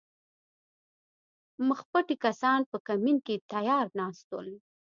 [1.67, 4.49] مخپټي کسان په کمین کې تیار ناست ول